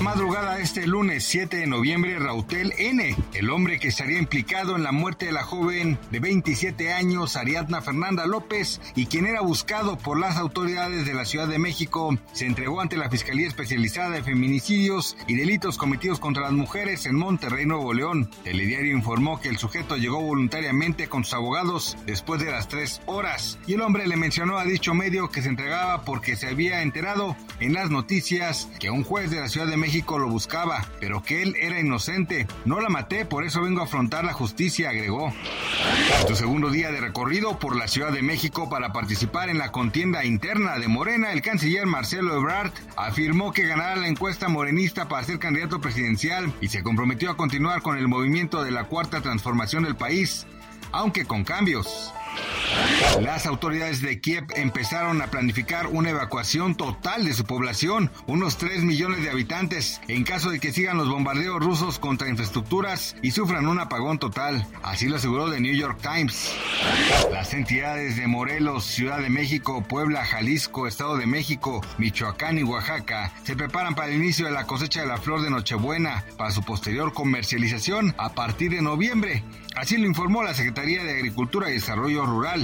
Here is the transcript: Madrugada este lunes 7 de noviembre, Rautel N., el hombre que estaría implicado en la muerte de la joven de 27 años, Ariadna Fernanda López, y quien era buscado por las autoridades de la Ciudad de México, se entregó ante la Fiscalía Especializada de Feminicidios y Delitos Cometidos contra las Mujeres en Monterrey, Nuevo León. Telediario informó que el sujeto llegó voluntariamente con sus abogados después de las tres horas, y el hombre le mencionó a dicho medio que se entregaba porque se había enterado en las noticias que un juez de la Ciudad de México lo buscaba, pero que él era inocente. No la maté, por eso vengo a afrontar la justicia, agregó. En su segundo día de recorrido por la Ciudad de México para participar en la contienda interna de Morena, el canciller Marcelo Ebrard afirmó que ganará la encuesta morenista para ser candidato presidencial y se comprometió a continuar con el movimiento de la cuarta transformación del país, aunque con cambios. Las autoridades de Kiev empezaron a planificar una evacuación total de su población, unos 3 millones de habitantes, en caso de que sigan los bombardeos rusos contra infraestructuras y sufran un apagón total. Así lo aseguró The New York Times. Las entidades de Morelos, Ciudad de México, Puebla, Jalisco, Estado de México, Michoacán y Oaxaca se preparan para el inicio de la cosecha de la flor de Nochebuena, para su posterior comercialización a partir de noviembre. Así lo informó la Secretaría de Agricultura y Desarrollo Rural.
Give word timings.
Madrugada 0.00 0.58
este 0.58 0.86
lunes 0.86 1.24
7 1.24 1.56
de 1.56 1.66
noviembre, 1.66 2.18
Rautel 2.18 2.72
N., 2.78 3.16
el 3.32 3.50
hombre 3.50 3.78
que 3.78 3.88
estaría 3.88 4.18
implicado 4.18 4.76
en 4.76 4.82
la 4.82 4.92
muerte 4.92 5.26
de 5.26 5.32
la 5.32 5.44
joven 5.44 5.98
de 6.10 6.20
27 6.20 6.92
años, 6.92 7.36
Ariadna 7.36 7.80
Fernanda 7.80 8.26
López, 8.26 8.80
y 8.96 9.06
quien 9.06 9.26
era 9.26 9.40
buscado 9.40 9.96
por 9.96 10.18
las 10.18 10.36
autoridades 10.36 11.06
de 11.06 11.14
la 11.14 11.24
Ciudad 11.24 11.48
de 11.48 11.58
México, 11.58 12.18
se 12.32 12.46
entregó 12.46 12.80
ante 12.80 12.96
la 12.96 13.08
Fiscalía 13.08 13.46
Especializada 13.46 14.10
de 14.10 14.22
Feminicidios 14.22 15.16
y 15.26 15.36
Delitos 15.36 15.78
Cometidos 15.78 16.18
contra 16.18 16.42
las 16.42 16.52
Mujeres 16.52 17.06
en 17.06 17.16
Monterrey, 17.16 17.64
Nuevo 17.64 17.94
León. 17.94 18.30
Telediario 18.42 18.96
informó 18.96 19.40
que 19.40 19.48
el 19.48 19.58
sujeto 19.58 19.96
llegó 19.96 20.20
voluntariamente 20.20 21.08
con 21.08 21.24
sus 21.24 21.34
abogados 21.34 21.96
después 22.04 22.42
de 22.42 22.50
las 22.50 22.68
tres 22.68 23.00
horas, 23.06 23.58
y 23.66 23.74
el 23.74 23.80
hombre 23.80 24.06
le 24.06 24.16
mencionó 24.16 24.58
a 24.58 24.64
dicho 24.64 24.92
medio 24.92 25.30
que 25.30 25.42
se 25.42 25.48
entregaba 25.48 26.02
porque 26.02 26.36
se 26.36 26.48
había 26.48 26.82
enterado 26.82 27.36
en 27.60 27.72
las 27.72 27.90
noticias 27.90 28.68
que 28.80 28.90
un 28.90 29.04
juez 29.04 29.30
de 29.30 29.40
la 29.40 29.48
Ciudad 29.48 29.66
de 29.66 29.76
México 29.76 29.83
lo 30.18 30.28
buscaba, 30.28 30.86
pero 30.98 31.22
que 31.22 31.42
él 31.42 31.56
era 31.60 31.78
inocente. 31.78 32.46
No 32.64 32.80
la 32.80 32.88
maté, 32.88 33.24
por 33.24 33.44
eso 33.44 33.62
vengo 33.62 33.80
a 33.80 33.84
afrontar 33.84 34.24
la 34.24 34.32
justicia, 34.32 34.90
agregó. 34.90 35.32
En 36.20 36.28
su 36.28 36.36
segundo 36.36 36.70
día 36.70 36.90
de 36.90 37.00
recorrido 37.00 37.58
por 37.58 37.76
la 37.76 37.86
Ciudad 37.86 38.12
de 38.12 38.22
México 38.22 38.70
para 38.70 38.92
participar 38.92 39.50
en 39.50 39.58
la 39.58 39.72
contienda 39.72 40.24
interna 40.24 40.78
de 40.78 40.88
Morena, 40.88 41.32
el 41.32 41.42
canciller 41.42 41.86
Marcelo 41.86 42.36
Ebrard 42.36 42.72
afirmó 42.96 43.52
que 43.52 43.66
ganará 43.66 43.96
la 43.96 44.08
encuesta 44.08 44.48
morenista 44.48 45.06
para 45.08 45.24
ser 45.24 45.38
candidato 45.38 45.80
presidencial 45.80 46.52
y 46.60 46.68
se 46.68 46.82
comprometió 46.82 47.30
a 47.30 47.36
continuar 47.36 47.82
con 47.82 47.98
el 47.98 48.08
movimiento 48.08 48.64
de 48.64 48.70
la 48.70 48.84
cuarta 48.84 49.20
transformación 49.20 49.84
del 49.84 49.96
país, 49.96 50.46
aunque 50.92 51.24
con 51.26 51.44
cambios. 51.44 52.12
Las 53.20 53.46
autoridades 53.46 54.02
de 54.02 54.20
Kiev 54.20 54.46
empezaron 54.56 55.22
a 55.22 55.28
planificar 55.28 55.86
una 55.86 56.10
evacuación 56.10 56.74
total 56.74 57.24
de 57.24 57.32
su 57.32 57.44
población, 57.44 58.10
unos 58.26 58.58
3 58.58 58.82
millones 58.82 59.22
de 59.22 59.30
habitantes, 59.30 60.00
en 60.08 60.24
caso 60.24 60.50
de 60.50 60.58
que 60.58 60.72
sigan 60.72 60.96
los 60.96 61.08
bombardeos 61.08 61.62
rusos 61.62 61.98
contra 61.98 62.28
infraestructuras 62.28 63.16
y 63.22 63.30
sufran 63.30 63.68
un 63.68 63.78
apagón 63.78 64.18
total. 64.18 64.66
Así 64.82 65.08
lo 65.08 65.16
aseguró 65.16 65.50
The 65.50 65.60
New 65.60 65.74
York 65.74 66.00
Times. 66.02 66.52
Las 67.30 67.54
entidades 67.54 68.16
de 68.16 68.26
Morelos, 68.26 68.84
Ciudad 68.84 69.20
de 69.20 69.30
México, 69.30 69.84
Puebla, 69.88 70.24
Jalisco, 70.24 70.86
Estado 70.86 71.16
de 71.16 71.26
México, 71.26 71.84
Michoacán 71.98 72.58
y 72.58 72.62
Oaxaca 72.62 73.32
se 73.44 73.56
preparan 73.56 73.94
para 73.94 74.08
el 74.08 74.16
inicio 74.16 74.46
de 74.46 74.52
la 74.52 74.66
cosecha 74.66 75.00
de 75.00 75.06
la 75.06 75.18
flor 75.18 75.42
de 75.42 75.50
Nochebuena, 75.50 76.24
para 76.36 76.50
su 76.50 76.62
posterior 76.62 77.12
comercialización 77.12 78.14
a 78.18 78.30
partir 78.34 78.70
de 78.70 78.82
noviembre. 78.82 79.44
Así 79.76 79.96
lo 79.96 80.06
informó 80.06 80.42
la 80.42 80.54
Secretaría 80.54 81.02
de 81.02 81.14
Agricultura 81.14 81.68
y 81.68 81.74
Desarrollo 81.74 82.24
Rural. 82.26 82.63